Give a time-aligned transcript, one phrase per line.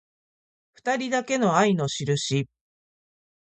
[0.73, 2.49] ふたりだけの愛のしるし